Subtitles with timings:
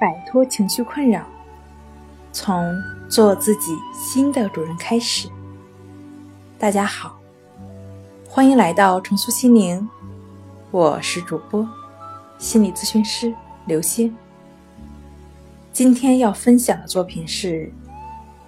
[0.00, 1.22] 摆脱情绪困扰，
[2.32, 2.74] 从
[3.06, 5.28] 做自己新的主人开始。
[6.58, 7.20] 大家好，
[8.26, 9.86] 欢迎来到重塑心灵，
[10.70, 11.68] 我是主播
[12.38, 13.34] 心理咨询师
[13.66, 14.16] 刘星。
[15.70, 17.70] 今天要分享的作品是：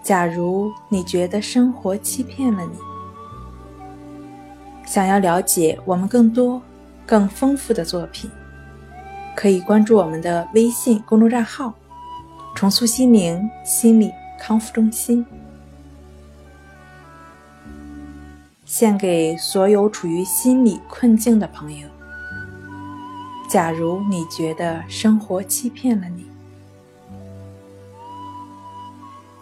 [0.02, 2.78] 假如你觉得生活欺骗了你，
[4.86, 6.62] 想要了解我们更多、
[7.04, 8.30] 更丰富的作品。
[9.42, 11.74] 可以关注我们的微信公众账号
[12.54, 14.08] “重塑心灵心理
[14.38, 15.26] 康复中心”。
[18.64, 21.88] 献给所有处于心理困境的朋友。
[23.50, 26.24] 假如你觉得生活欺骗了你，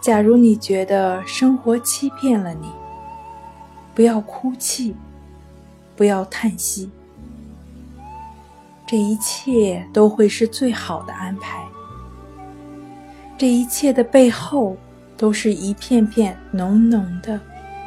[0.01, 2.71] 假如你觉得生活欺骗了你，
[3.93, 4.95] 不要哭泣，
[5.95, 6.89] 不要叹息。
[8.91, 11.65] 这一切都会是最好的安排。
[13.37, 14.75] 这一切的背后，
[15.15, 17.39] 都是一片片浓浓的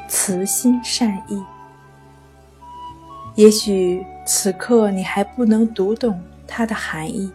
[0.09, 1.45] 慈心善意。
[3.35, 7.31] 也许此刻你还不能读懂它的含义，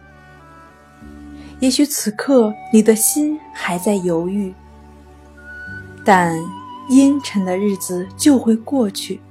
[1.59, 4.51] 也许此刻你的心还在犹豫，
[6.03, 6.35] 但
[6.89, 9.21] 阴沉的日子就会过去，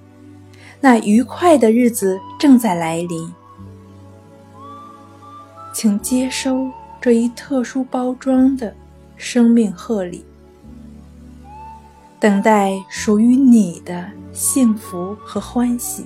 [0.81, 3.35] 那愉快的日子正在来临。
[5.73, 8.75] 请接收这一特殊包装的
[9.17, 10.25] 生命贺礼，
[12.19, 16.05] 等待属于你的幸福和欢喜。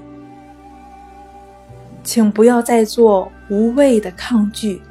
[2.05, 4.83] 请不要再做无谓的抗拒，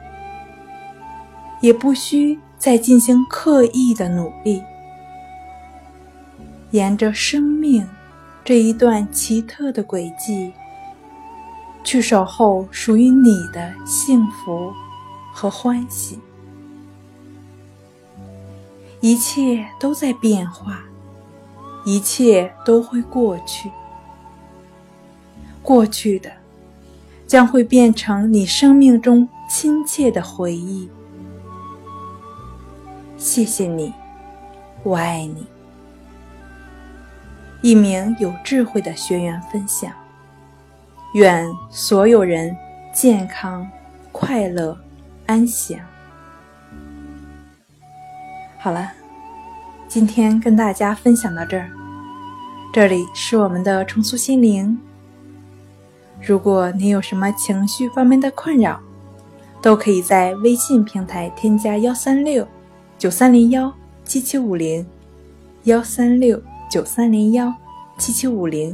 [1.59, 4.63] 也不需再进行刻意的努力。
[6.71, 7.85] 沿着生命
[8.45, 10.53] 这一段奇特的轨迹。
[11.91, 14.73] 去守候属于你的幸福
[15.33, 16.17] 和欢喜，
[19.01, 20.85] 一切都在变化，
[21.83, 23.69] 一切都会过去。
[25.61, 26.31] 过去的
[27.27, 30.89] 将会变成你生命中亲切的回忆。
[33.17, 33.93] 谢谢你，
[34.83, 35.45] 我爱你。
[37.61, 39.91] 一名有智慧的学员分享。
[41.13, 42.55] 愿所有人
[42.93, 43.69] 健康、
[44.13, 44.77] 快乐、
[45.25, 45.77] 安详。
[48.57, 48.89] 好了，
[49.89, 51.69] 今天跟大家分享到这儿。
[52.71, 54.79] 这里是我们的重塑心灵。
[56.21, 58.79] 如果你有什么情绪方面的困扰，
[59.61, 62.47] 都可以在微信平台添加幺三六
[62.97, 63.73] 九三零幺
[64.05, 64.85] 七七五零
[65.63, 67.53] 幺三六九三零幺
[67.97, 68.73] 七七五零。